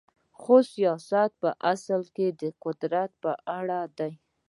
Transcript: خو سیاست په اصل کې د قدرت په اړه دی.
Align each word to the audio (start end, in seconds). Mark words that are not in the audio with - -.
خو 0.39 0.55
سیاست 0.73 1.31
په 1.41 1.49
اصل 1.73 2.01
کې 2.15 2.27
د 2.41 2.43
قدرت 2.63 3.11
په 3.23 3.31
اړه 3.57 3.79
دی. 3.97 4.13